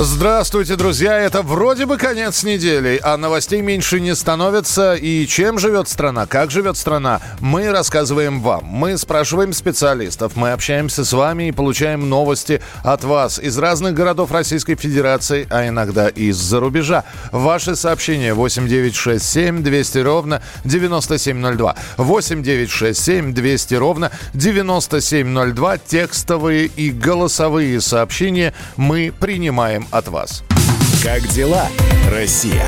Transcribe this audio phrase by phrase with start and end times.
[0.00, 1.18] Здравствуйте, друзья!
[1.18, 4.94] Это вроде бы конец недели, а новостей меньше не становится.
[4.94, 8.64] И чем живет страна, как живет страна, мы рассказываем вам.
[8.64, 14.30] Мы спрашиваем специалистов, мы общаемся с вами и получаем новости от вас из разных городов
[14.30, 17.02] Российской Федерации, а иногда из-за рубежа.
[17.32, 21.74] Ваши сообщения 8967 200 ровно 9702.
[21.96, 25.78] 8967 200 ровно 9702.
[25.78, 30.42] Текстовые и голосовые сообщения мы принимаем от вас.
[31.02, 31.66] Как дела,
[32.10, 32.64] Россия?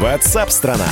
[0.00, 0.88] Ватсап-страна!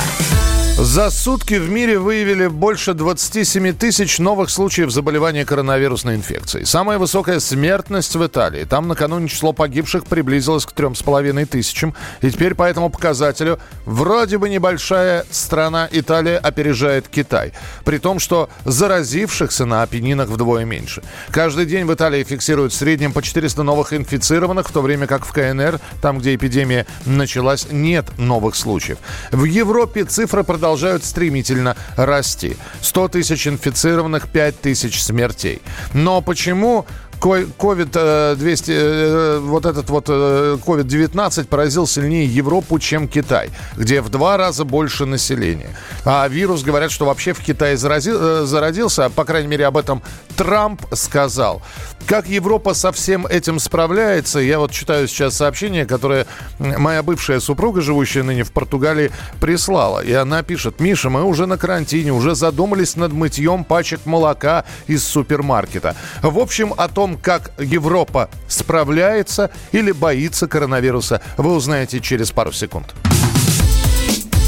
[0.77, 6.65] За сутки в мире выявили больше 27 тысяч новых случаев заболевания коронавирусной инфекцией.
[6.65, 8.63] Самая высокая смертность в Италии.
[8.63, 11.93] Там накануне число погибших приблизилось к 3,5 тысячам.
[12.21, 17.53] И теперь по этому показателю вроде бы небольшая страна Италия опережает Китай.
[17.85, 21.03] При том, что заразившихся на Апеннинах вдвое меньше.
[21.29, 25.23] Каждый день в Италии фиксируют в среднем по 400 новых инфицированных, в то время как
[25.23, 28.97] в КНР, там, где эпидемия началась, нет новых случаев.
[29.31, 32.55] В Европе цифры продолжаются продолжают стремительно расти.
[32.81, 35.61] 100 тысяч инфицированных, 5 тысяч смертей.
[35.93, 36.85] Но почему
[37.23, 44.09] COVID-200, э, э, вот этот вот COVID-19 э, поразил сильнее Европу, чем Китай, где в
[44.09, 45.69] два раза больше населения.
[46.05, 50.01] А вирус, говорят, что вообще в Китае заразил, зародился, по крайней мере, об этом
[50.35, 51.61] Трамп сказал.
[52.05, 56.25] Как Европа со всем этим справляется, я вот читаю сейчас сообщение, которое
[56.59, 60.03] моя бывшая супруга, живущая ныне в Португалии, прислала.
[60.03, 65.05] И она пишет, Миша, мы уже на карантине, уже задумались над мытьем пачек молока из
[65.05, 65.95] супермаркета.
[66.21, 72.93] В общем, о том, как Европа справляется или боится коронавируса, вы узнаете через пару секунд.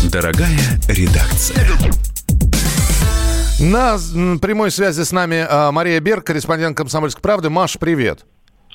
[0.06, 1.68] Дорогая редакция.
[3.60, 3.98] На
[4.42, 7.50] прямой связи с нами а, Мария Берг, корреспондент «Комсомольской правды».
[7.50, 8.26] Маш, привет.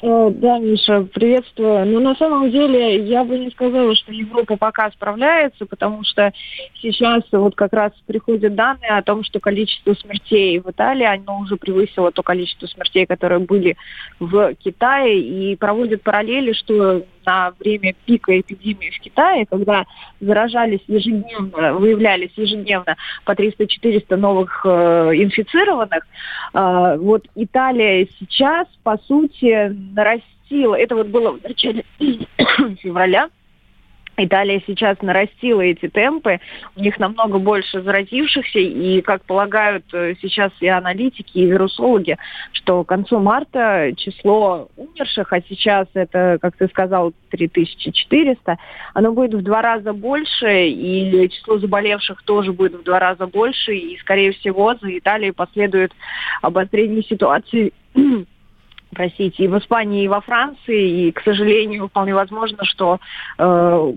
[0.03, 1.85] Э, да, Миша, приветствую.
[1.87, 6.33] Но на самом деле я бы не сказала, что Европа пока справляется, потому что
[6.81, 11.57] сейчас вот как раз приходят данные о том, что количество смертей в Италии, оно уже
[11.57, 13.77] превысило то количество смертей, которые были
[14.19, 19.85] в Китае, и проводят параллели, что на время пика эпидемии в Китае, когда
[20.21, 26.07] заражались ежедневно, выявлялись ежедневно по 300-400 новых э, инфицированных,
[26.55, 31.85] э, вот Италия сейчас, по сути, нарастила, это вот было в начале
[32.83, 33.29] февраля,
[34.17, 36.41] Италия сейчас нарастила эти темпы,
[36.77, 42.19] у них намного больше заразившихся, и, как полагают э, сейчас и аналитики, и вирусологи,
[42.53, 48.59] что к концу марта число умерших, а сейчас это, как ты сказал, 3400,
[48.95, 53.75] оно будет в два раза больше, и число заболевших тоже будет в два раза больше,
[53.75, 55.93] и, скорее всего, за Италией последует
[56.43, 57.73] обострение ситуации
[58.93, 62.99] простите, и в Испании, и во Франции, и, к сожалению, вполне возможно, что
[63.39, 63.93] э,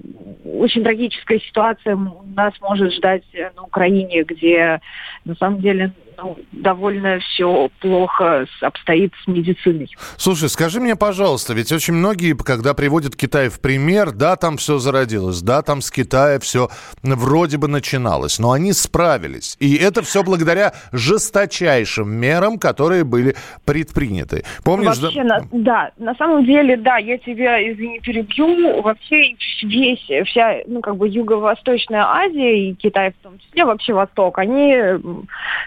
[0.45, 1.97] очень трагическая ситуация
[2.35, 3.23] нас может ждать
[3.55, 4.81] на Украине, где
[5.25, 9.89] на самом деле ну, довольно все плохо обстоит с медициной.
[10.17, 14.77] Слушай, скажи мне, пожалуйста, ведь очень многие, когда приводят Китай в пример, да, там все
[14.77, 16.69] зародилось, да, там с Китая все
[17.01, 19.55] вроде бы начиналось, но они справились.
[19.59, 23.35] И это все благодаря жесточайшим мерам, которые были
[23.65, 24.43] предприняты.
[24.63, 24.97] Помнишь?
[24.99, 25.39] Вообще, да?
[25.39, 28.81] На, да, на самом деле, да, я тебя, извини, перебью.
[28.81, 34.39] Вообще весь, вся, ну, как бы Юго-Восточная Азия и Китай в том числе, вообще Восток,
[34.39, 34.75] они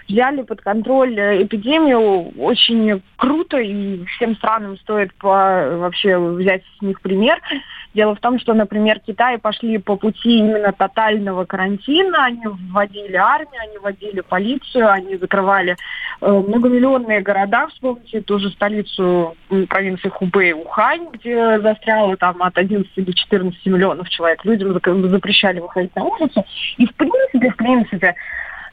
[0.07, 6.63] взяли взяли под контроль э, эпидемию очень круто, и всем странам стоит по, вообще взять
[6.77, 7.41] с них пример.
[7.93, 13.61] Дело в том, что, например, Китай пошли по пути именно тотального карантина, они вводили армию,
[13.61, 15.75] они вводили полицию, они закрывали
[16.21, 19.35] э, многомиллионные города, вспомните ту же столицу
[19.69, 24.43] провинции Хубэй, Ухань, где застряло там от 11 до 14 миллионов человек.
[24.45, 24.73] Людям
[25.09, 26.45] запрещали выходить на улицу.
[26.77, 28.15] И в принципе, в принципе,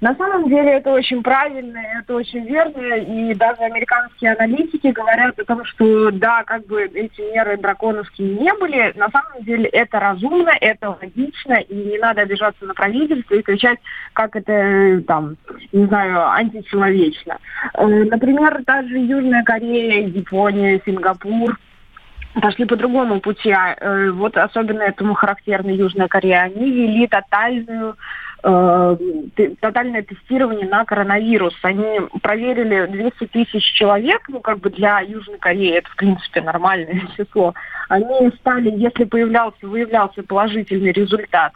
[0.05, 5.45] на самом деле это очень правильно, это очень верно, и даже американские аналитики говорят о
[5.47, 10.51] том, что да, как бы эти меры драконовские не были, на самом деле это разумно,
[10.61, 13.79] это логично, и не надо обижаться на правительство и кричать,
[14.12, 15.39] как это там,
[15.73, 17.39] не знаю, античеловечно.
[17.73, 21.59] Э, например, даже Южная Корея, Япония, Сингапур,
[22.43, 23.50] пошли по другому пути.
[23.53, 26.43] А, э, вот особенно этому характерна Южная Корея.
[26.43, 27.95] Они вели тотальную э,
[28.44, 31.55] тотальное тестирование на коронавирус.
[31.62, 37.00] Они проверили 200 тысяч человек, ну, как бы для Южной Кореи это, в принципе, нормальное
[37.17, 37.55] число.
[37.88, 41.52] Они стали, если появлялся, выявлялся положительный результат,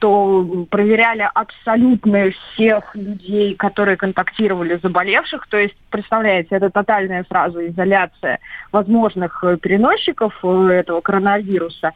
[0.00, 5.46] то проверяли абсолютно всех людей, которые контактировали заболевших.
[5.46, 8.40] То есть, представляете, это тотальная сразу изоляция
[8.72, 11.92] возможных э, переносчиков э, этого коронавируса.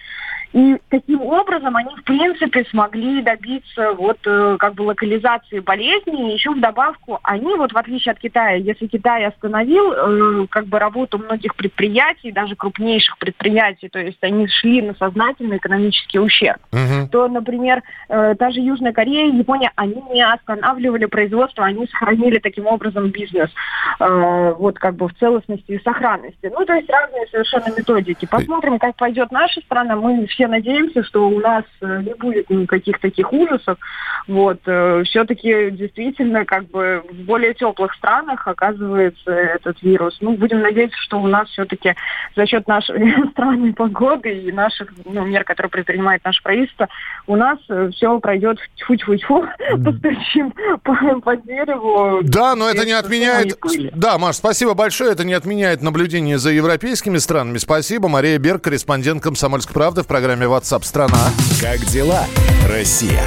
[0.53, 6.33] И таким образом они, в принципе, смогли добиться вот э, как бы локализации болезни.
[6.33, 10.79] Еще в добавку они, вот в отличие от Китая, если Китай остановил э, как бы
[10.79, 17.09] работу многих предприятий, даже крупнейших предприятий, то есть они шли на сознательный экономический ущерб, угу.
[17.11, 22.67] то, например, э, та же Южная Корея Япония, они не останавливали производство, они сохранили таким
[22.67, 23.51] образом бизнес
[24.01, 26.51] э, вот как бы в целостности и сохранности.
[26.53, 28.27] Ну, то есть разные совершенно методики.
[28.27, 29.97] Посмотрим, как пойдет наша страна.
[29.97, 33.79] Мы все надеемся, что у нас не будет никаких таких ужасов.
[34.29, 34.59] Вот.
[34.67, 40.17] Э, Все-таки действительно как бы в более теплых странах оказывается этот вирус.
[40.21, 41.95] Ну, будем надеяться, что у нас все-таки
[42.35, 46.89] за счет нашей странной погоды и наших ну, мер, которые предпринимает наше правительство,
[47.27, 49.47] у нас э, все пройдет тьфу-тьфу-тьфу,
[49.85, 50.53] постучим
[50.83, 52.21] по, по дереву.
[52.23, 53.59] Да, но это не отменяет...
[53.95, 55.13] Да, Маш, спасибо большое.
[55.13, 57.59] Это не отменяет наблюдение за европейскими странами.
[57.59, 58.09] Спасибо.
[58.09, 61.31] Мария Берг, корреспондент «Комсомольской правды» в программе WhatsApp страна.
[61.61, 62.25] Как дела,
[62.69, 63.23] Россия?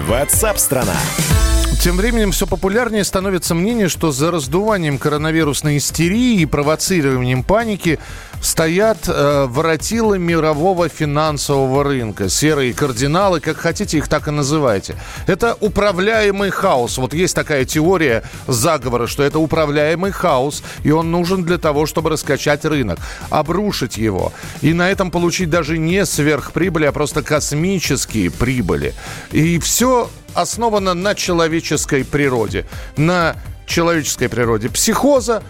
[0.00, 1.51] WhatsApp страна.
[1.82, 7.98] Тем временем все популярнее становится мнение, что за раздуванием коронавирусной истерии и провоцированием паники
[8.40, 12.28] стоят э, воротилы мирового финансового рынка.
[12.28, 14.94] Серые кардиналы, как хотите, их так и называйте.
[15.26, 16.98] Это управляемый хаос.
[16.98, 22.10] Вот есть такая теория заговора, что это управляемый хаос, и он нужен для того, чтобы
[22.10, 24.32] раскачать рынок, обрушить его.
[24.60, 28.94] И на этом получить даже не сверхприбыли, а просто космические прибыли.
[29.32, 32.66] И все основана на человеческой природе.
[32.96, 33.36] На
[33.66, 35.42] человеческой природе психоза,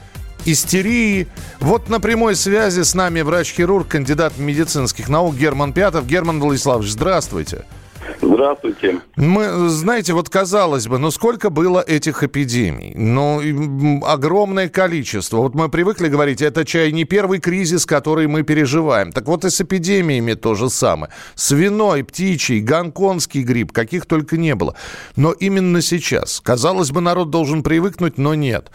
[0.44, 1.28] истерии.
[1.60, 6.06] Вот на прямой связи с нами врач-хирург, кандидат медицинских наук Герман Пятов.
[6.06, 7.56] Герман Владиславович, здравствуйте.
[7.56, 7.81] Здравствуйте.
[9.16, 12.92] Мы, знаете, вот казалось бы, ну сколько было этих эпидемий?
[12.94, 15.38] Ну, огромное количество.
[15.38, 19.12] Вот мы привыкли говорить, это чай не первый кризис, который мы переживаем.
[19.12, 21.12] Так вот и с эпидемиями то же самое.
[21.34, 24.74] Свиной, птичий, гонконгский грипп, каких только не было.
[25.16, 28.70] Но именно сейчас, казалось бы, народ должен привыкнуть, но нет.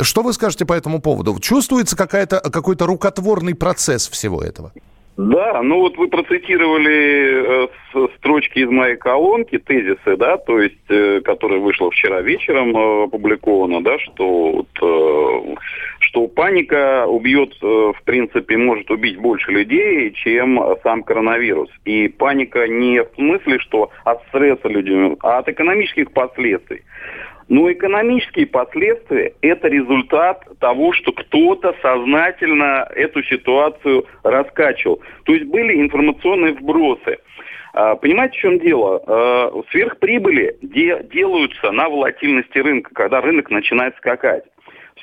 [0.00, 1.38] Что вы скажете по этому поводу?
[1.40, 4.72] Чувствуется какая-то, какой-то рукотворный процесс всего этого?
[5.16, 11.22] Да, ну вот вы процитировали э, строчки из моей колонки, тезисы, да, то есть, э,
[11.24, 15.54] которая вышла вчера вечером, э, опубликована, да, что вот, э,
[16.00, 21.70] что паника убьет, э, в принципе, может убить больше людей, чем сам коронавирус.
[21.86, 26.82] И паника не в смысле, что от стресса людям, а от экономических последствий.
[27.48, 35.00] Но экономические последствия– это результат того, что кто-то сознательно эту ситуацию раскачивал.
[35.24, 37.18] То есть были информационные вбросы.
[37.72, 39.02] А, понимаете, в чем дело?
[39.06, 44.44] А, сверхприбыли делаются на волатильности рынка, когда рынок начинает скакать.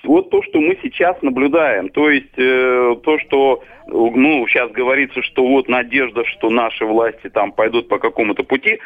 [0.03, 5.47] Вот то, что мы сейчас наблюдаем, то есть э, то, что ну, сейчас говорится, что
[5.47, 8.79] вот надежда, что наши власти там пойдут по какому-то пути,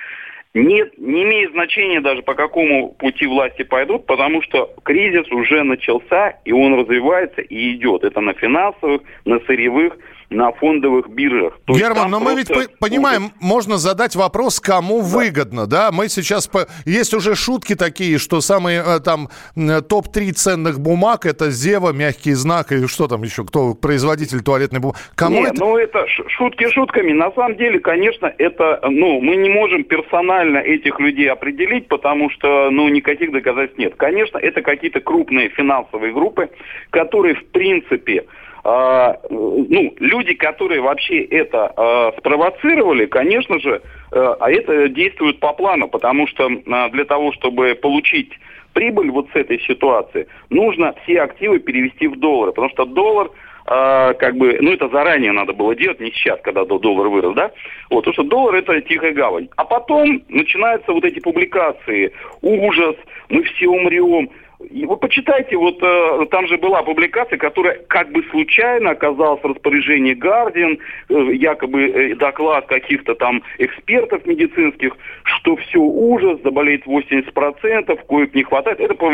[0.54, 6.40] нет, не имеет значения даже по какому пути власти пойдут, потому что кризис уже начался,
[6.46, 8.04] и он развивается и идет.
[8.04, 9.98] Это на финансовых, на сырьевых,
[10.30, 11.54] на фондовых биржах.
[11.66, 15.08] То Герман, но мы ведь понимаем, можно задать вопрос, кому да.
[15.08, 15.92] выгодно, да?
[15.92, 16.48] Мы сейчас...
[16.48, 16.68] По...
[16.86, 22.72] Есть уже шутки такие, что самые э, там топ-3 ценных бумаг это Зева, мягкий знак
[22.74, 24.98] и что там еще, кто производитель туалетной бумаги.
[25.16, 25.60] Кому Нет, это...
[25.62, 27.14] ну это шутки шутками.
[27.14, 28.82] На самом деле, конечно, это...
[28.90, 33.96] Ну, мы не можем персонально этих людей определить, потому что, ну, никаких доказательств нет.
[33.96, 36.50] Конечно, это какие-то крупные финансовые группы,
[36.90, 38.26] которые, в принципе,
[38.70, 43.82] ну, люди, которые вообще это а, спровоцировали, конечно же,
[44.12, 48.30] а, а это действует по плану, потому что а, для того, чтобы получить
[48.74, 53.30] прибыль вот с этой ситуации, нужно все активы перевести в доллары, потому что доллар
[53.70, 57.52] как бы, ну это заранее надо было делать, не сейчас, когда доллар вырос, да?
[57.90, 59.50] Вот, потому что доллар это тихая гавань.
[59.58, 62.96] А потом начинаются вот эти публикации, ужас,
[63.28, 64.30] мы все умрем.
[64.60, 70.16] Вы почитайте, вот э, там же была публикация, которая как бы случайно оказалась в распоряжении
[70.16, 78.34] Гардиан, э, якобы э, доклад каких-то там экспертов медицинских, что все ужас, заболеет 80%, коек
[78.34, 78.80] не хватает.
[78.80, 79.12] Это по,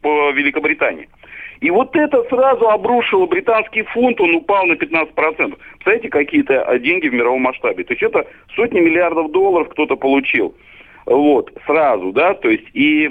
[0.00, 1.10] по Великобритании.
[1.60, 5.12] И вот это сразу обрушило британский фунт, он упал на 15%.
[5.14, 7.84] Представляете, какие-то а, деньги в мировом масштабе.
[7.84, 10.54] То есть это сотни миллиардов долларов кто-то получил.
[11.04, 13.10] Вот, сразу, да, то есть и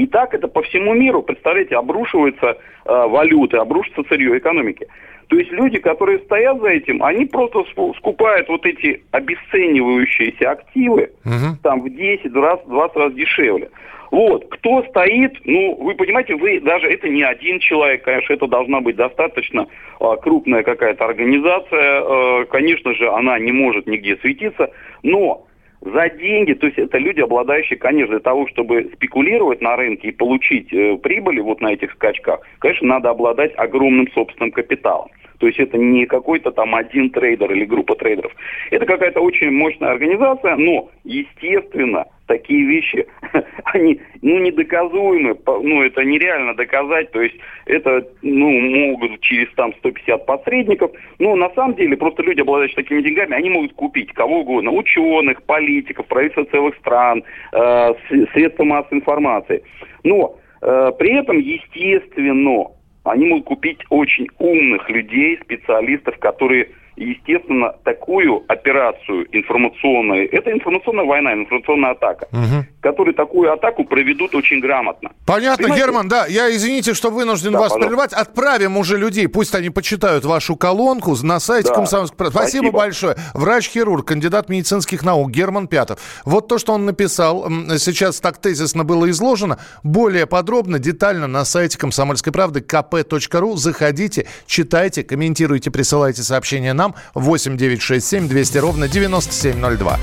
[0.00, 4.86] и так это по всему миру, представляете, обрушиваются э, валюты, обрушится сырье экономики.
[5.28, 7.64] То есть люди, которые стоят за этим, они просто
[7.98, 11.58] скупают вот эти обесценивающиеся активы угу.
[11.62, 13.68] там в 10 раз, 20 раз дешевле.
[14.10, 18.80] Вот, кто стоит, ну, вы понимаете, вы даже это не один человек, конечно, это должна
[18.80, 19.68] быть достаточно
[20.00, 24.70] а, крупная какая-то организация, а, конечно же, она не может нигде светиться,
[25.04, 25.46] но
[25.80, 30.12] за деньги, то есть это люди, обладающие, конечно, для того, чтобы спекулировать на рынке и
[30.12, 35.08] получить э, прибыли вот на этих скачках, конечно, надо обладать огромным собственным капиталом.
[35.38, 38.32] То есть это не какой-то там один трейдер или группа трейдеров.
[38.70, 43.06] Это какая-то очень мощная организация, но, естественно, такие вещи,
[43.64, 47.34] они, ну, недоказуемы, ну, это нереально доказать, то есть
[47.66, 53.02] это, ну, могут через там 150 посредников, но на самом деле просто люди, обладающие такими
[53.02, 57.94] деньгами, они могут купить кого угодно, ученых, политиков, правительства целых стран, э,
[58.32, 59.64] средства массовой информации.
[60.04, 62.66] Но э, при этом, естественно,
[63.02, 66.68] они могут купить очень умных людей, специалистов, которые
[67.00, 72.64] естественно, такую операцию информационную, это информационная война, информационная атака, угу.
[72.80, 75.10] которые такую атаку проведут очень грамотно.
[75.26, 75.84] Понятно, Понимаете?
[75.84, 77.88] Герман, да, я, извините, что вынужден да, вас пожалуйста.
[77.88, 81.74] прервать, отправим уже людей, пусть они почитают вашу колонку на сайте да.
[81.74, 82.36] Комсомольской правды.
[82.38, 83.16] Спасибо, Спасибо большое.
[83.34, 85.98] Врач-хирург, кандидат медицинских наук Герман Пятов.
[86.24, 91.78] Вот то, что он написал, сейчас так тезисно было изложено, более подробно, детально на сайте
[91.78, 93.56] Комсомольской правды kp.ru.
[93.56, 96.89] Заходите, читайте, комментируйте, присылайте сообщения нам.
[97.14, 99.98] 8 9 6 7 200 ровно 9702.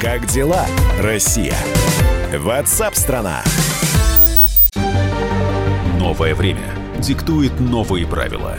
[0.00, 0.66] Как дела,
[1.00, 1.56] Россия?
[2.36, 3.42] Ватсап-страна!
[5.98, 8.56] Новое время диктует новые правила.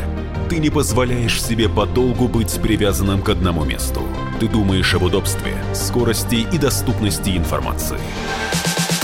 [0.49, 4.01] Ты не позволяешь себе подолгу быть привязанным к одному месту.
[4.39, 7.99] Ты думаешь об удобстве, скорости и доступности информации.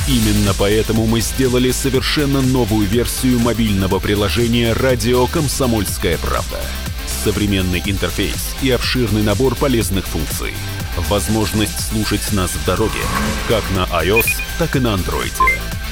[0.07, 6.59] Именно поэтому мы сделали совершенно новую версию мобильного приложения «Радио Комсомольская правда»
[7.19, 10.53] современный интерфейс и обширный набор полезных функций.
[11.09, 13.01] Возможность слушать нас в дороге,
[13.47, 15.33] как на iOS, так и на Android.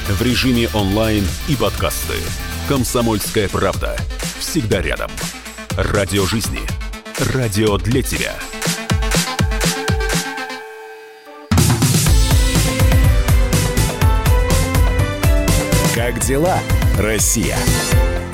[0.08, 2.14] В режиме онлайн и подкасты.
[2.66, 3.96] «Комсомольская правда».
[4.38, 5.10] Всегда рядом.
[5.76, 6.60] Радио жизни.
[7.34, 8.34] Радио для тебя.
[15.94, 16.58] Как дела,
[16.98, 17.58] Россия?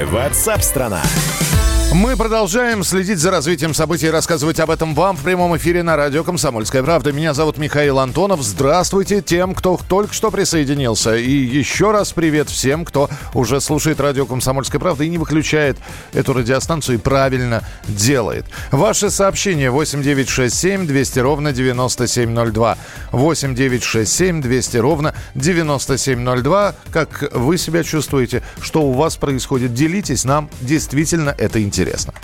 [0.01, 1.03] Ватсап-страна!
[1.03, 5.85] страна мы продолжаем следить за развитием событий и рассказывать об этом вам в прямом эфире
[5.85, 7.13] на радио «Комсомольская правда».
[7.13, 8.43] Меня зовут Михаил Антонов.
[8.43, 11.15] Здравствуйте тем, кто только что присоединился.
[11.15, 15.77] И еще раз привет всем, кто уже слушает радио «Комсомольская правда» и не выключает
[16.13, 18.47] эту радиостанцию и правильно делает.
[18.73, 22.77] Ваши сообщения 8967 200 ровно 9702.
[23.13, 26.75] 8967 200 ровно 9702.
[26.91, 28.43] Как вы себя чувствуете?
[28.61, 29.75] Что у вас происходит?
[29.75, 32.15] Делитесь, нам действительно это интересно интересно.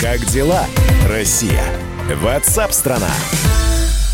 [0.00, 0.64] Как дела,
[1.08, 1.62] Россия?
[2.20, 3.10] Ватсап-страна!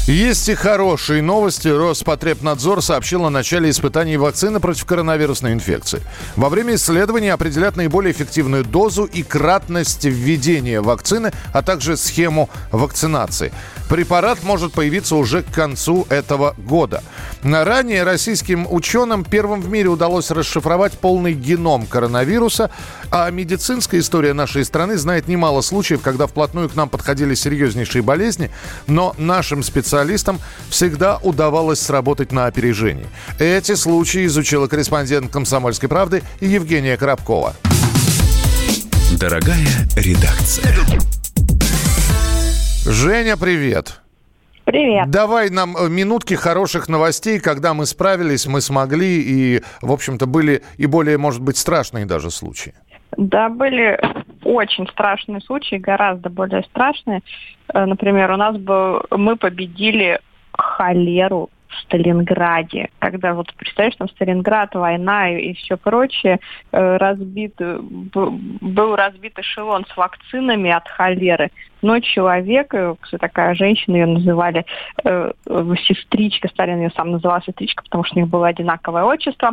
[0.07, 1.69] Есть и хорошие новости.
[1.69, 6.03] Роспотребнадзор сообщил о начале испытаний вакцины против коронавирусной инфекции.
[6.37, 13.51] Во время исследования определят наиболее эффективную дозу и кратность введения вакцины, а также схему вакцинации.
[13.95, 17.05] Препарат может появиться уже к концу этого года.
[17.45, 22.73] Ранее российским ученым первым в мире удалось расшифровать полный геном коронавируса,
[23.13, 28.51] а медицинская история нашей страны знает немало случаев, когда вплотную к нам подходили серьезнейшие болезни,
[28.89, 33.07] но нашим специалистам всегда удавалось сработать на опережении.
[33.39, 37.55] Эти случаи изучила корреспондент «Комсомольской правды» Евгения Коробкова.
[39.21, 40.75] Дорогая редакция.
[42.87, 44.03] Женя, привет.
[44.65, 45.09] Привет.
[45.09, 50.63] Давай нам э, минутки хороших новостей, когда мы справились, мы смогли, и, в общем-то, были
[50.77, 52.75] и более, может быть, страшные даже случаи.
[53.17, 53.99] Да, были
[54.43, 57.23] очень страшные случаи, гораздо более страшные.
[57.73, 60.21] Э, например, у нас был, мы победили
[60.53, 66.39] холеру в Сталинграде, когда вот представляешь, там Сталинград, война и, и все прочее,
[66.71, 71.51] э, разбит, был разбит эшелон с вакцинами от холеры,
[71.85, 74.65] но человек, э, такая женщина, ее называли
[75.05, 75.33] э,
[75.87, 79.53] сестричка, Сталин ее сам называл сестричка, потому что у них было одинаковое отчество,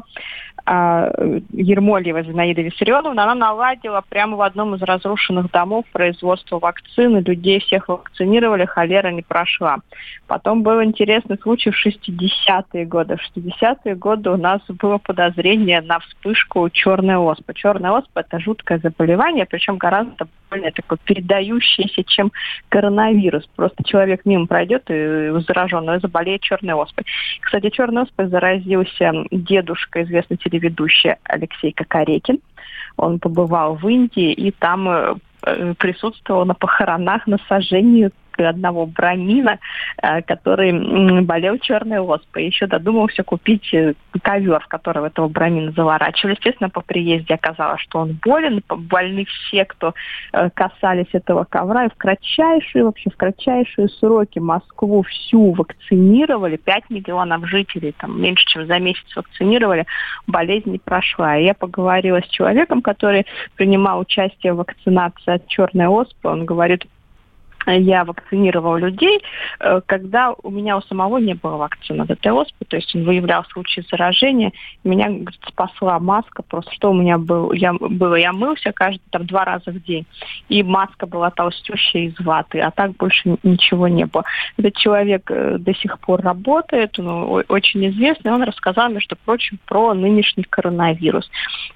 [0.66, 7.60] э, Ермольева Зинаида Виссарионовна, она наладила прямо в одном из разрушенных домов производство вакцины, людей
[7.60, 9.80] всех вакцинировали, холера не прошла.
[10.28, 13.18] Потом был интересный случай в 60-е годы.
[13.18, 17.54] В 60-е годы у нас было подозрение на вспышку черной оспы.
[17.54, 22.32] Черная оспа– это жуткое заболевание, причем гораздо более такое передающееся, чем
[22.70, 23.48] коронавирус.
[23.56, 27.06] Просто человек мимо пройдет и зараженный заболеет черной оспой.
[27.42, 32.40] Кстати, черной оспой заразился дедушка, известный телеведущий Алексей Кокорекин.
[32.98, 38.12] Он побывал в Индии и там э, присутствовала на похоронах на сожжении
[38.46, 39.60] одного брамина,
[40.02, 42.46] э, который болел черной оспой.
[42.46, 46.34] Еще додумался купить э, ковер, в которого этого брамина заворачивали.
[46.34, 48.62] Естественно, по приезде оказалось, что он болен.
[48.68, 49.94] Больны все, кто
[50.34, 51.86] э, касались этого ковра.
[51.86, 56.58] И в кратчайшие, вообще в кратчайшие сроки Москву всю вакцинировали.
[56.58, 59.86] 5 миллионов жителей, там меньше, чем за месяц вакцинировали.
[60.28, 61.38] Болезнь не прошла.
[61.38, 66.30] И я поговорила с человеком, который принимал участие в вакцинации от черной оспы.
[66.30, 66.86] Он говорит,
[67.68, 69.22] я вакцинировал людей,
[69.60, 73.04] э, когда у меня у самого не было вакцины от этой оспы, то есть он
[73.04, 74.52] выявлял случаи заражения.
[74.84, 79.26] Меня говорит, спасла маска, просто что у меня был, я, было, я мылся каждый там
[79.26, 80.06] два раза в день,
[80.50, 84.24] и маска была толстющая из ваты, а так больше ничего не было.
[84.58, 89.94] Этот человек э, до сих пор работает, ну, очень известный, он рассказал, между прочим, про
[89.94, 91.30] нынешний коронавирус.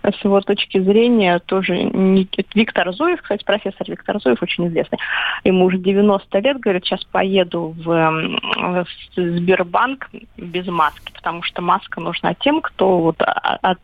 [0.03, 1.75] С его точки зрения тоже.
[2.53, 4.99] Виктор Зуев, кстати, профессор Виктор Зуев очень известный,
[5.43, 12.01] ему уже 90 лет, говорит, сейчас поеду в, в Сбербанк без маски, потому что маска
[12.01, 13.79] нужна тем, кто вот от,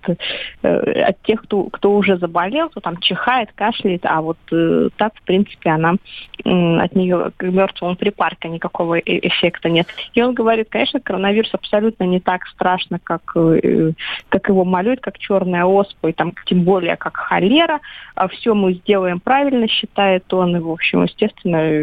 [0.64, 5.14] э, от тех, кто, кто уже заболел, кто там чихает, кашляет, а вот э, так,
[5.16, 5.96] в принципе, она
[6.44, 9.88] от нее к мертвому припарка никакого э, эффекта нет.
[10.14, 15.66] И он говорит, конечно, коронавирус абсолютно не так страшно, как, как его малюют, как черная
[15.66, 17.80] оспа, и там тем более как холера.
[18.16, 21.81] А все мы сделаем правильно, считает он, и, в общем, естественно,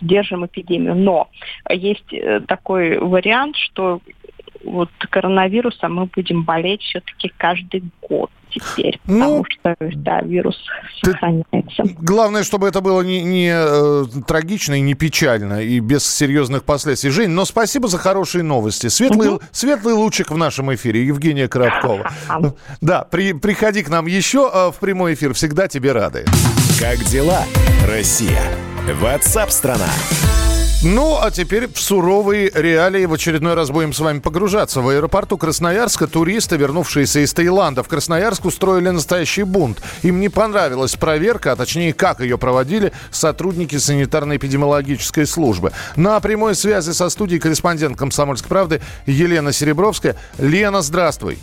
[0.00, 0.94] сдержим эпидемию.
[0.94, 1.28] Но
[1.70, 4.00] есть э, такой вариант, что
[4.64, 10.56] вот коронавирусом мы будем болеть все-таки каждый год теперь, ну, потому что да, вирус
[11.04, 11.84] сохраняется.
[11.98, 17.10] Главное, чтобы это было не, не э, трагично и не печально, и без серьезных последствий.
[17.10, 18.86] Жень, но спасибо за хорошие новости.
[18.86, 19.40] Светлый, угу.
[19.50, 22.10] светлый лучик в нашем эфире, Евгения Коробкова.
[22.80, 26.24] Да, при, приходи к нам еще э, в прямой эфир, всегда тебе рады.
[26.80, 27.42] Как дела,
[27.86, 28.42] Россия?
[28.92, 29.88] Ватсап-страна!
[30.84, 34.80] Ну, а теперь в суровые реалии в очередной раз будем с вами погружаться.
[34.80, 39.82] В аэропорту Красноярска туристы, вернувшиеся из Таиланда, в Красноярск устроили настоящий бунт.
[40.02, 45.72] Им не понравилась проверка, а точнее, как ее проводили сотрудники санитарно-эпидемиологической службы.
[45.96, 50.14] На прямой связи со студией корреспондент «Комсомольской правды» Елена Серебровская.
[50.38, 51.38] Лена, здравствуй.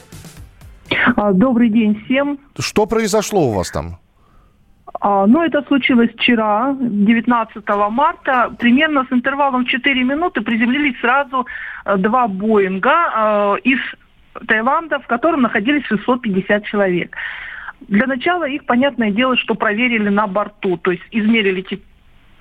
[1.18, 2.40] А, добрый день всем.
[2.58, 4.00] Что произошло у вас там?
[5.00, 8.54] А, но это случилось вчера, 19 марта.
[8.60, 11.46] Примерно с интервалом 4 минуты приземлились сразу
[11.86, 13.80] э, два Боинга э, из
[14.48, 17.16] Таиланда, в котором находились 650 человек.
[17.88, 21.62] Для начала их, понятное дело, что проверили на борту, то есть измерили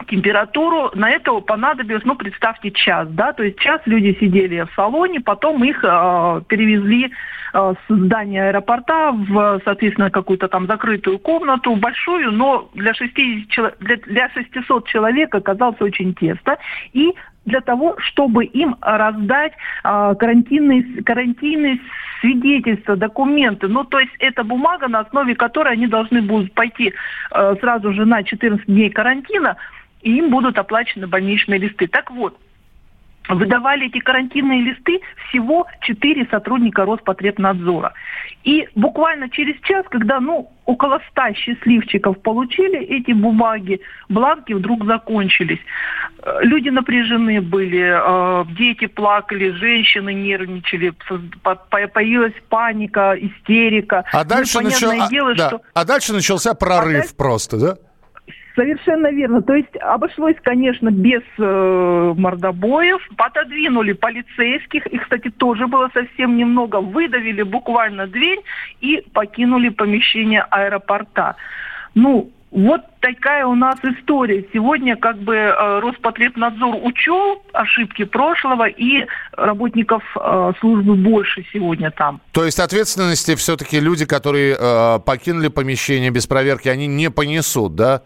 [0.07, 0.91] температуру.
[0.95, 5.63] На это понадобилось, ну, представьте, час, да, то есть час люди сидели в салоне, потом
[5.65, 7.13] их э, перевезли
[7.53, 13.97] э, с здания аэропорта в, соответственно, какую-то там закрытую комнату, большую, но для, 60, для,
[13.97, 16.57] для 600 человек оказалось очень тесно.
[16.93, 19.53] И для того, чтобы им раздать
[19.85, 21.81] э, карантинные, карантинные
[22.21, 23.69] свидетельства, документы.
[23.69, 26.95] Ну, то есть это бумага, на основе которой они должны будут пойти
[27.33, 29.57] э, сразу же на 14 дней карантина,
[30.03, 31.87] и им будут оплачены больничные листы.
[31.87, 32.39] Так вот,
[33.29, 37.95] выдавали эти карантинные листы всего четыре сотрудника Роспотребнадзора.
[38.45, 45.61] И буквально через час, когда ну, около ста счастливчиков получили эти бумаги, бланки вдруг закончились.
[46.19, 50.93] Э, люди напряжены были, э, дети плакали, женщины нервничали,
[51.71, 54.05] появилась паника, истерика.
[54.13, 54.91] А дальше, ну, начал...
[54.91, 55.49] А, дело, да.
[55.49, 55.61] что...
[55.75, 57.17] а дальше начался прорыв а дальше...
[57.17, 57.92] просто, да?
[58.55, 59.43] Совершенно верно.
[59.43, 63.01] То есть обошлось, конечно, без э, мордобоев.
[63.17, 64.87] Пододвинули полицейских.
[64.87, 66.77] Их, кстати, тоже было совсем немного.
[66.81, 68.41] Выдавили буквально дверь
[68.81, 71.37] и покинули помещение аэропорта.
[71.95, 74.45] Ну, вот такая у нас история.
[74.53, 82.21] Сегодня как бы э, Роспотребнадзор учел ошибки прошлого, и работников э, службы больше сегодня там.
[82.33, 88.03] То есть ответственности все-таки люди, которые э, покинули помещение без проверки, они не понесут, да?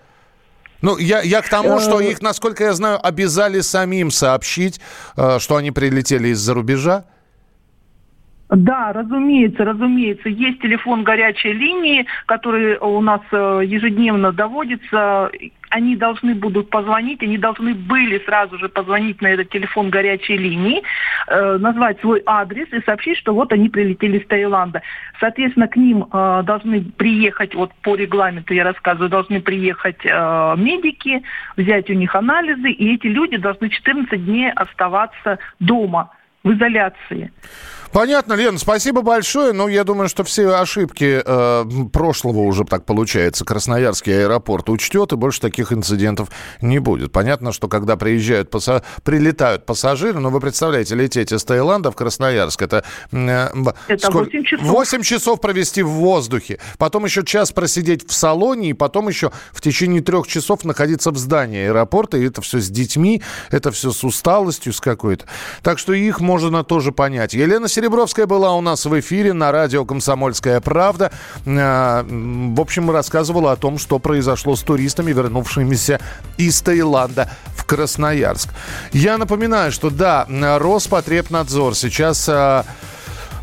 [0.83, 4.81] Ну, я, я к тому, что э, их, насколько я знаю, обязали самим сообщить,
[5.17, 7.05] э, что они прилетели из-за рубежа.
[8.49, 10.29] Да, разумеется, разумеется.
[10.29, 15.33] Есть телефон горячей линии, который у нас э, ежедневно доводится.
[15.71, 20.83] Они должны будут позвонить, они должны были сразу же позвонить на этот телефон горячей линии,
[21.27, 24.81] э, назвать свой адрес и сообщить, что вот они прилетели из Таиланда.
[25.19, 31.23] Соответственно, к ним э, должны приехать, вот по регламенту я рассказываю, должны приехать медики,
[31.57, 36.11] взять у них анализы, и эти люди должны 14 дней оставаться дома
[36.45, 37.33] в изоляции.
[37.97, 39.55] Понятно, Лен, спасибо большое.
[39.55, 43.43] Ну, я думаю, что все ошибки э, прошлого уже так получается.
[43.47, 46.29] Красноярский аэропорт учтет, и больше таких инцидентов
[46.61, 47.11] не будет.
[47.11, 48.83] Понятно, что когда приезжают, паса...
[49.03, 52.85] прилетают пассажиры, но ну, вы представляете, лететь из Таиланда в Красноярск, это...
[53.13, 53.49] Э,
[53.89, 54.31] это сколько...
[54.31, 54.67] 8 часов.
[54.67, 59.63] 8 часов провести в воздухе, потом еще час просидеть в салоне, и потом еще в
[59.63, 64.05] течение трех часов находиться в здании аэропорта, и это все с детьми, это все с
[64.05, 65.25] усталостью с какой-то.
[65.63, 67.33] Так что их можно тоже понять.
[67.33, 71.12] Елена Серебровская была у нас в эфире на радио «Комсомольская правда».
[71.46, 76.01] А, в общем, рассказывала о том, что произошло с туристами, вернувшимися
[76.37, 78.49] из Таиланда в Красноярск.
[78.90, 82.64] Я напоминаю, что да, Роспотребнадзор сейчас а,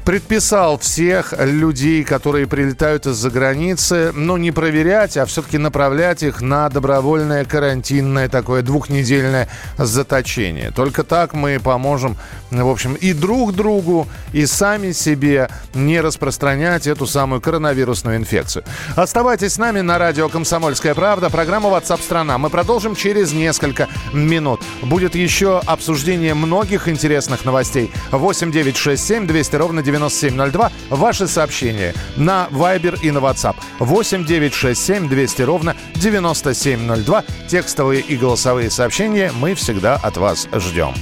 [0.06, 6.70] предписал всех людей, которые прилетают из-за границы, ну, не проверять, а все-таки направлять их на
[6.70, 10.72] добровольное карантинное такое двухнедельное заточение.
[10.72, 12.18] Только так мы поможем,
[12.52, 18.63] в общем, и друг другу, и сами себе не распространять эту самую коронавирусную инфекцию.
[18.96, 21.30] Оставайтесь с нами на радио «Комсомольская правда».
[21.30, 22.38] Программа WhatsApp страна».
[22.38, 24.62] Мы продолжим через несколько минут.
[24.82, 27.92] Будет еще обсуждение многих интересных новостей.
[28.12, 30.71] 8 9 6 7 200 ровно 9702.
[30.89, 37.23] Ваши сообщения на Viber и на WhatsApp 8 9 6 7 200 ровно 9702.
[37.47, 40.93] Текстовые и голосовые сообщения мы всегда от вас ждем.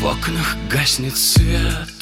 [0.00, 2.01] В окнах гаснет свет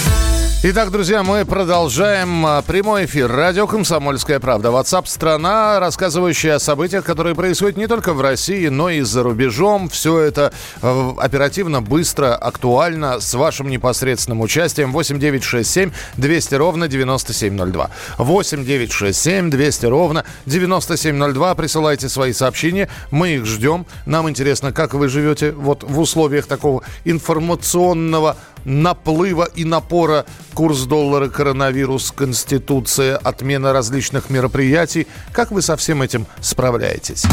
[0.63, 3.31] Итак, друзья, мы продолжаем а, прямой эфир.
[3.31, 4.69] Радио «Комсомольская правда».
[4.69, 9.89] WhatsApp страна, рассказывающая о событиях, которые происходят не только в России, но и за рубежом.
[9.89, 14.91] Все это э, оперативно, быстро, актуально, с вашим непосредственным участием.
[14.91, 17.89] 8 9 6 7 200 ровно 9702.
[18.19, 21.55] 8 9 6 7 200 ровно 9702.
[21.55, 22.87] Присылайте свои сообщения.
[23.09, 23.87] Мы их ждем.
[24.05, 31.29] Нам интересно, как вы живете вот в условиях такого информационного наплыва и напора курс доллара,
[31.29, 35.07] коронавирус, конституция, отмена различных мероприятий.
[35.31, 37.23] Как вы со всем этим справляетесь?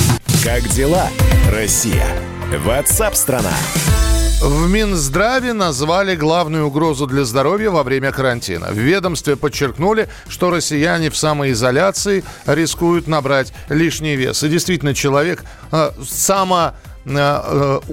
[0.45, 1.09] Как дела,
[1.51, 2.07] Россия?
[2.65, 3.55] Ватсап-страна!
[4.41, 8.69] В Минздраве назвали главную угрозу для здоровья во время карантина.
[8.69, 14.45] В ведомстве подчеркнули, что россияне в самоизоляции рискуют набрать лишний вес.
[14.45, 16.75] И действительно, человек э, само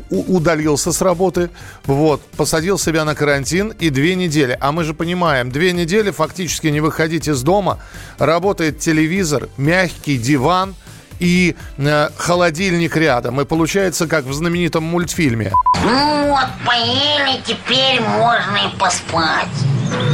[0.09, 1.49] удалился с работы,
[1.85, 4.57] вот, посадил себя на карантин и две недели.
[4.59, 7.79] А мы же понимаем, две недели фактически не выходить из дома,
[8.17, 10.75] работает телевизор, мягкий диван–
[11.19, 13.41] и э, холодильник рядом.
[13.41, 15.51] И получается, как в знаменитом мультфильме.
[15.83, 19.47] Ну вот, поели, теперь можно и поспать.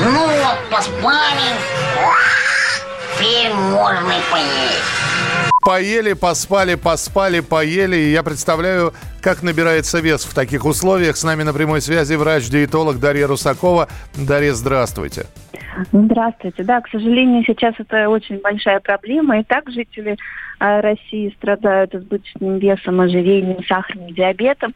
[0.03, 1.57] Ну вот, поспали,
[3.17, 5.20] теперь можно и поесть.
[5.61, 7.95] Поели, поспали, поспали, поели.
[7.95, 11.17] И я представляю, как набирается вес в таких условиях.
[11.17, 13.87] С нами на прямой связи врач-диетолог Дарья Русакова.
[14.15, 15.27] Дарья, здравствуйте.
[15.91, 16.63] Здравствуйте.
[16.63, 19.39] Да, к сожалению, сейчас это очень большая проблема.
[19.39, 20.17] И так жители
[20.59, 24.73] э, России страдают избыточным весом, ожирением, сахарным диабетом.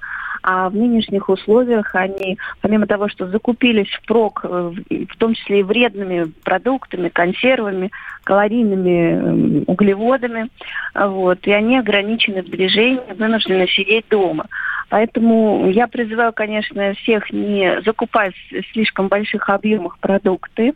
[0.48, 4.74] А в нынешних условиях они, помимо того, что закупились впрок, э,
[5.10, 7.90] в том числе и вредными продуктами, консервами,
[8.24, 10.52] калорийными углеводами,
[10.94, 14.46] вот, и они ограничены в движении, вынуждены сидеть дома.
[14.90, 20.76] Поэтому я призываю, конечно, всех не закупать в слишком больших объемах продукты,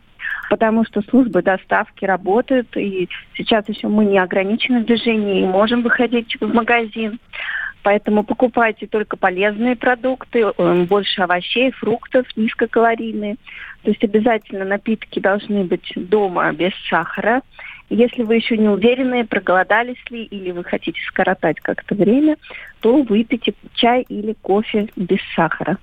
[0.50, 5.84] потому что службы доставки работают, и сейчас еще мы не ограничены в движении и можем
[5.84, 7.20] выходить в магазин.
[7.82, 13.36] Поэтому покупайте только полезные продукты, э, больше овощей, фруктов, низкокалорийные.
[13.84, 17.42] То есть обязательно напитки должны быть дома без сахара.
[17.89, 22.38] Если вы еще не уверены, проголодались ли или вы хотите скоротать как-то время,
[22.82, 25.78] то выпейте чай или кофе без сахара.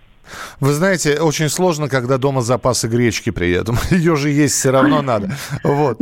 [0.61, 3.77] Вы знаете, очень сложно, когда дома запасы гречки при этом.
[3.91, 5.31] Ее же есть все равно надо.
[5.65, 6.01] Вот.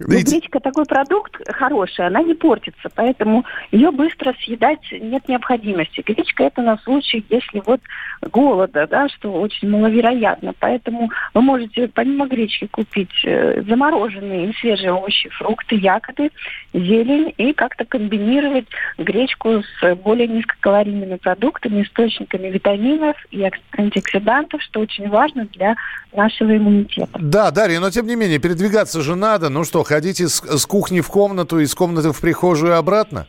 [0.00, 6.02] Но ну, гречка такой продукт хороший, она не портится, поэтому ее быстро съедать нет необходимости.
[6.06, 7.80] Гречка это на случай, если вот
[8.22, 10.54] голода, да, что очень маловероятно.
[10.58, 16.30] Поэтому вы можете помимо гречки купить э, замороженные свежие овощи, фрукты, ягоды,
[16.72, 25.10] зелень и как-то комбинировать гречку с более низкокалорийными продуктами, источниками витаминов и антиоксидантов, что очень
[25.10, 25.76] важно для
[26.14, 27.18] нашего иммунитета.
[27.20, 29.50] Да, Дарья, но тем не менее, передвигаться же надо.
[29.50, 33.26] Ну что, ходите с, с кухни в комнату, из комнаты в прихожую обратно?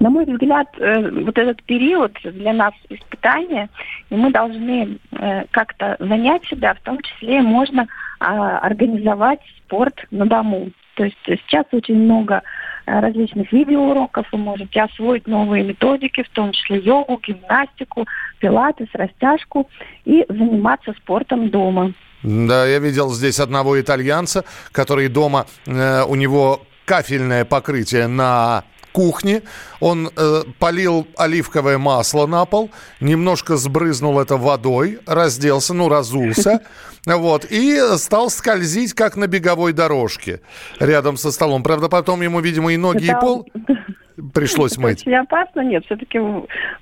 [0.00, 3.68] На мой взгляд, э, вот этот период для нас испытания,
[4.08, 7.86] и мы должны э, как-то занять себя, в том числе можно
[8.18, 10.70] а, организовать спорт на дому.
[10.94, 12.42] То есть сейчас очень много
[12.86, 18.06] э, различных видеоуроков, вы можете освоить новые методики, в том числе йогу, гимнастику,
[18.40, 19.68] пилатес, растяжку
[20.04, 21.92] и заниматься спортом дома.
[22.22, 29.42] Да, я видел здесь одного итальянца, который дома, э, у него кафельное покрытие на кухне.
[29.80, 36.60] Он э, полил оливковое масло на пол, немножко сбрызнул это водой, разделся, ну, разулся,
[37.06, 40.40] вот, и стал скользить, как на беговой дорожке
[40.78, 41.62] рядом со столом.
[41.62, 43.48] Правда, потом ему, видимо, и ноги, и пол
[44.34, 45.02] пришлось мыть.
[45.02, 46.18] Очень опасно, нет, все-таки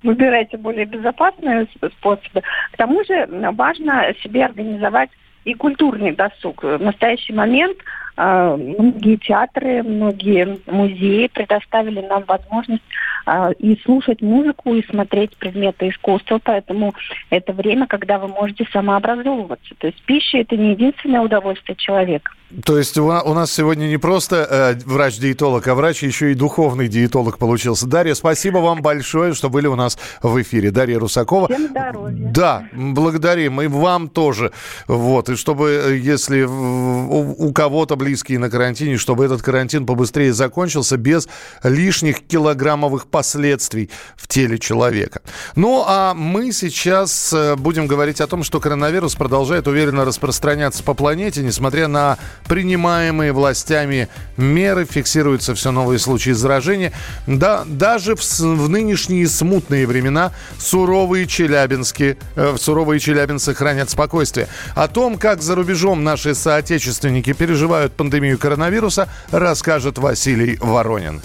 [0.02, 2.42] выбирайте более безопасные способы.
[2.72, 5.10] К тому же важно себе организовать
[5.44, 6.62] и культурный досуг.
[6.62, 7.78] В настоящий момент
[8.18, 12.82] многие театры, многие музеи предоставили нам возможность
[13.26, 16.94] э, и слушать музыку, и смотреть предметы искусства, поэтому
[17.30, 19.74] это время, когда вы можете самообразовываться.
[19.78, 22.32] То есть пища– это не единственное удовольствие человека.
[22.64, 26.88] То есть у, у нас сегодня не просто э, врач-диетолог, а врач еще и духовный
[26.88, 27.86] диетолог получился.
[27.86, 30.70] Дарья, спасибо вам большое, что были у нас в эфире.
[30.70, 31.48] Дарья Русакова.
[31.48, 32.30] Всем здоровья.
[32.32, 33.60] Да, благодарим.
[33.60, 34.52] И вам тоже.
[34.86, 35.28] Вот.
[35.28, 40.96] И чтобы, э, если у, у кого-то близкие на карантине, чтобы этот карантин побыстрее закончился
[40.96, 41.28] без
[41.62, 45.20] лишних килограммовых последствий в теле человека.
[45.56, 50.94] Ну, а мы сейчас э, будем говорить о том, что коронавирус продолжает уверенно распространяться по
[50.94, 52.16] планете, несмотря на
[52.48, 56.94] принимаемые властями меры, фиксируются все новые случаи заражения.
[57.26, 64.48] Да, даже в, в нынешние смутные времена суровые челябинские, э, суровые челябинцы хранят спокойствие.
[64.74, 71.20] О том, как за рубежом наши соотечественники переживают пандемию коронавируса, расскажет Василий Воронин.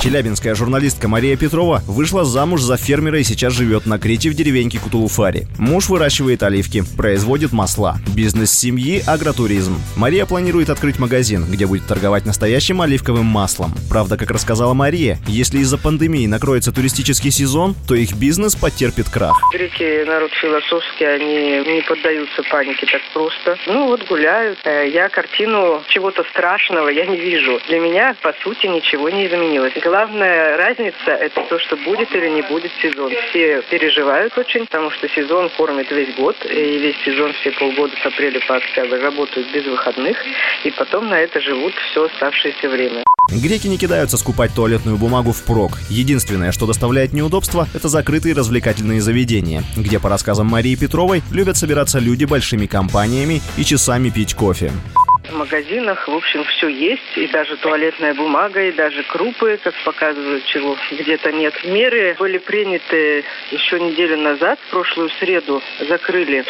[0.00, 4.78] Челябинская журналистка Мария Петрова вышла замуж за фермера и сейчас живет на Крите в деревеньке
[4.78, 5.48] Кутулуфари.
[5.58, 7.96] Муж выращивает оливки, производит масла.
[8.14, 9.76] Бизнес семьи– агротуризм.
[9.96, 13.72] Мария планирует открыть магазин, где будет торговать настоящим оливковым маслом.
[13.90, 19.36] Правда, как рассказала Мария, если из-за пандемии накроется туристический сезон, то их бизнес потерпит крах.
[19.52, 23.56] Греки народ философский, они не поддаются панике так просто.
[23.66, 24.60] Ну вот гуляют.
[24.64, 27.58] Э, Я картину чего-то страшного я не вижу.
[27.66, 29.72] Для меня, по сути, ничего не изменилось.
[29.88, 33.10] Главная разница– это то, что будет или не будет сезон.
[33.30, 38.04] Все переживают очень, потому что сезон кормит весь год, и весь сезон все полгода с
[38.04, 40.18] апреля по октябрь работают без выходных,
[40.64, 43.02] и потом на это живут все оставшееся время.
[43.30, 45.78] Греки не кидаются скупать туалетную бумагу впрок.
[45.88, 51.98] Единственное, что доставляет неудобства, это закрытые развлекательные заведения, где, по рассказам Марии Петровой, любят собираться
[51.98, 54.70] люди большими компаниями и часами пить кофе.
[55.30, 60.44] В магазинах, в общем, все есть, и даже туалетная бумага, и даже крупы, как показывают,
[60.46, 61.52] чего где-то нет.
[61.64, 66.44] Меры были приняты еще неделю назад, в прошлую среду закрыли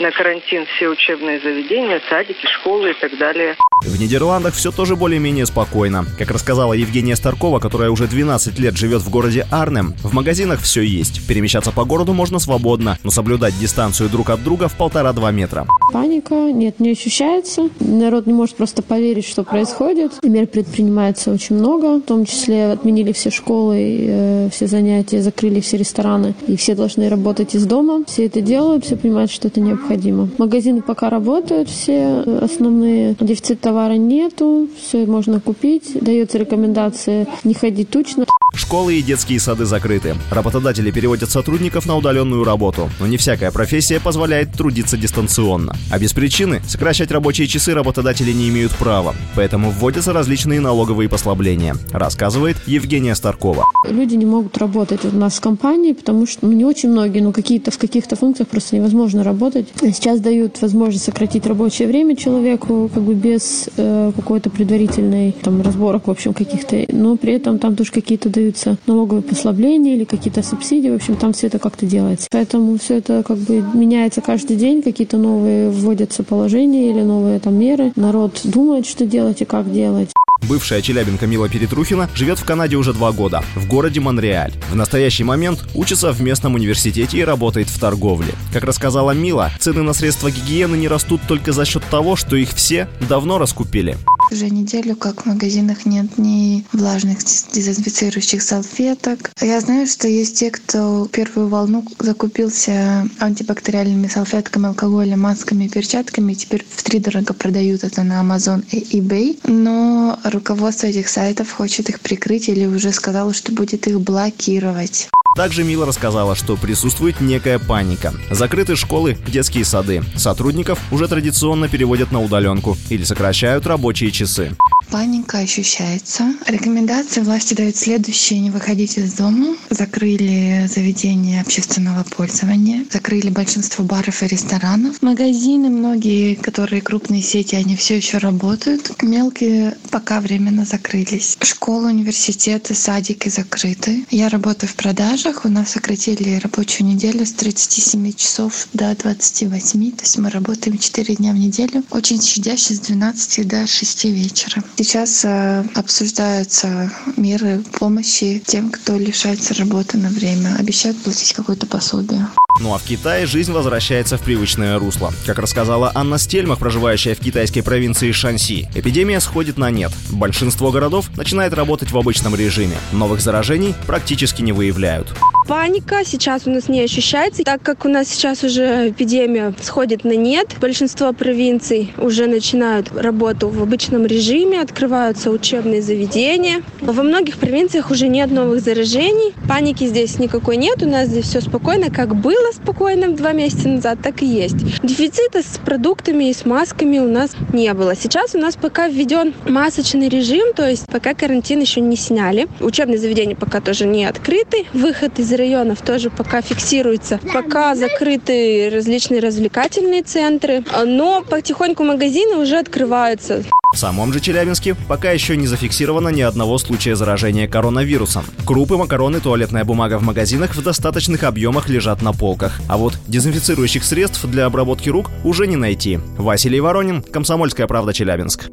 [0.00, 3.56] на карантин все учебные заведения, садики, школы и так далее.
[3.82, 6.06] В Нидерландах все тоже более-менее спокойно.
[6.18, 10.80] Как рассказала Евгения Старкова, которая уже 12 лет живет в городе Арнем, в магазинах все
[10.82, 11.26] есть.
[11.26, 15.66] Перемещаться по городу можно свободно, но соблюдать дистанцию друг от друга в полтора-два метра.
[15.92, 17.68] Паника, нет, не ощущается.
[17.78, 20.12] Народ не может просто поверить, что происходит.
[20.22, 25.60] Мер предпринимается очень много, в том числе отменили все школы, и, э, все занятия, закрыли
[25.60, 28.04] все рестораны, и все должны работать из дома.
[28.06, 30.28] Все это делают, все понимают, что это необходимо.
[30.38, 37.54] Магазины пока работают все э, основные, дефицит товара нету, все можно купить, дается рекомендация не
[37.54, 38.26] ходить тучно.
[38.56, 40.14] Школы и детские сады закрыты.
[40.30, 45.76] Работодатели переводят сотрудников на удаленную работу, но не всякая профессия позволяет трудиться дистанционно.
[45.90, 51.76] А без причины сокращать рабочие часы работодатели не имеют права, поэтому вводятся различные налоговые послабления,
[51.92, 53.64] рассказывает Евгения Старкова.
[53.88, 57.32] Люди не могут работать у нас в компании, потому что ну, не очень многие, но
[57.32, 59.66] какие-то в каких-то функциях просто невозможно работать.
[59.80, 66.06] Сейчас дают возможность сократить рабочее время человеку, как бы без э, какой-то предварительной там разборок,
[66.06, 70.90] в общем, каких-то, но при этом там тоже какие-то даются налоговые послабления или какие-то субсидии,
[70.90, 72.28] в общем, там все это как-то делается.
[72.30, 77.54] Поэтому все это как бы меняется каждый день, какие-то новые вводятся положения или новые там
[77.58, 77.92] меры.
[77.96, 80.10] Народ думает, что делать и как делать.
[80.48, 84.52] Бывшая челябинка Мила Перетрухина живет в Канаде уже два года, в городе Монреаль.
[84.70, 88.34] В настоящий момент учится в местном университете и работает в торговле.
[88.52, 92.50] Как рассказала Мила, цены на средства гигиены не растут только за счет того, что их
[92.50, 93.96] все давно раскупили.
[94.34, 97.18] Уже неделю, как в магазинах нет ни влажных
[97.52, 99.30] дезинфицирующих салфеток.
[99.40, 106.34] Я знаю, что есть те, кто первую волну закупился антибактериальными салфетками, алкоголем, масками, перчатками, и
[106.34, 109.38] теперь втридорого продают это на Amazon и eBay.
[109.44, 115.10] Но руководство этих сайтов хочет их прикрыть или уже сказало, что будет их блокировать.
[115.34, 118.14] Также Мила рассказала, что присутствует некая паника.
[118.30, 120.02] Закрыты школы, детские сады.
[120.16, 124.52] Сотрудников уже традиционно переводят на удаленку или сокращают рабочие часы.
[124.90, 126.34] Паника ощущается.
[126.46, 128.38] Рекомендации власти дают следующие.
[128.38, 129.56] Не выходить из дома.
[129.70, 132.84] Закрыли заведения общественного пользования.
[132.92, 135.02] Закрыли большинство баров и ресторанов.
[135.02, 139.02] Магазины, многие, которые крупные сети, они все еще работают.
[139.02, 141.38] Мелкие пока временно закрылись.
[141.42, 144.04] Школы, университеты, садики закрыты.
[144.10, 144.76] Я работаю в
[145.24, 145.44] продажах.
[145.44, 149.90] У нас сократили рабочую неделю с 37 часов до 28.
[149.92, 151.82] То есть мы работаем 4 дня в неделю.
[151.90, 154.62] Очень щадяще с 12 до 6 вечера.
[154.76, 160.56] Сейчас э, обсуждаются меры помощи тем, кто лишается работы на время.
[160.58, 162.28] Обещают платить какое-то пособие.
[162.60, 165.12] Ну а в Китае жизнь возвращается в привычное русло.
[165.26, 169.90] Как рассказала Анна Стельмах, проживающая в китайской провинции Шанси, эпидемия сходит на нет.
[170.10, 172.76] Большинство городов начинает работать в обычном режиме.
[172.92, 175.12] Новых заражений практически не выявляют.
[175.46, 180.16] Паника сейчас у нас не ощущается, так как у нас сейчас уже эпидемия сходит на
[180.16, 180.56] нет.
[180.58, 186.62] Большинство провинций уже начинают работу в обычном режиме, открываются учебные заведения.
[186.80, 189.34] Во многих провинциях уже нет новых заражений.
[189.46, 193.98] Паники здесь никакой нет, у нас здесь все спокойно, как было спокойно два месяца назад,
[194.02, 194.56] так и есть.
[194.82, 197.94] Дефицита с продуктами и с масками у нас не было.
[197.94, 202.48] Сейчас у нас пока введен масочный режим, то есть пока карантин еще не сняли.
[202.60, 204.64] Учебные заведения пока тоже не открыты.
[204.72, 207.20] Выход из районов тоже пока фиксируется.
[207.32, 213.44] Пока закрыты различные развлекательные центры, но потихоньку магазины уже открываются.
[213.72, 218.24] В самом же Челябинске пока еще не зафиксировано ни одного случая заражения коронавирусом.
[218.46, 222.60] Крупы, макароны, туалетная бумага в магазинах в достаточных объемах лежат на полках.
[222.68, 225.98] А вот дезинфицирующих средств для обработки рук уже не найти.
[226.16, 228.48] Василий Воронин, Комсомольская правда, Челябинск.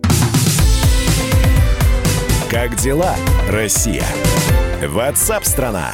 [2.49, 3.15] Как дела,
[3.47, 4.03] Россия?
[4.81, 5.93] WhatsApp страна.